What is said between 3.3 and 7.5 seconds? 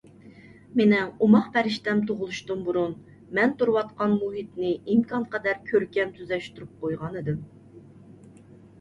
مەن تۇرۇۋاتقان مۇھىتنى ئىمكانقەدەر كۆركەم تۈزەشتۈرۈپ قويغانىدىم.